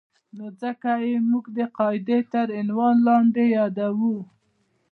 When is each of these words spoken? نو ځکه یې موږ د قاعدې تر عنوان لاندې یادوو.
نو 0.37 0.45
ځکه 0.61 0.91
یې 1.07 1.15
موږ 1.29 1.45
د 1.57 1.59
قاعدې 1.77 2.19
تر 2.33 2.47
عنوان 2.59 2.95
لاندې 3.07 3.43
یادوو. 3.57 4.15